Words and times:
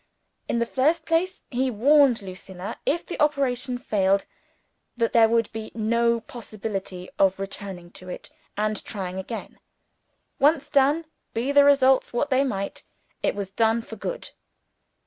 In 0.47 0.57
the 0.57 0.65
first 0.65 1.05
place, 1.05 1.43
he 1.51 1.69
warned 1.69 2.23
Lucilla, 2.23 2.79
if 2.87 3.05
the 3.05 3.19
operation 3.21 3.77
failed, 3.77 4.25
that 4.97 5.13
there 5.13 5.29
would 5.29 5.51
be 5.51 5.71
no 5.75 6.19
possibility 6.21 7.07
of 7.19 7.39
returning 7.39 7.91
to 7.91 8.09
it, 8.09 8.31
and 8.57 8.83
trying 8.83 9.17
it 9.19 9.21
again. 9.21 9.59
Once 10.39 10.71
done, 10.71 11.05
be 11.35 11.51
the 11.51 11.63
results 11.63 12.11
what 12.11 12.31
they 12.31 12.43
might, 12.43 12.83
it 13.21 13.35
was 13.35 13.51
done 13.51 13.83
for 13.83 13.95
good. 13.95 14.31